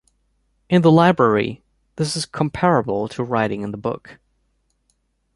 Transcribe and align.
In 0.67 0.81
the 0.81 0.91
library, 0.91 1.61
this 1.97 2.15
is 2.17 2.25
comparable 2.25 3.07
to 3.09 3.23
writing 3.23 3.61
in 3.61 3.69
the 3.69 3.77
book. 3.77 4.17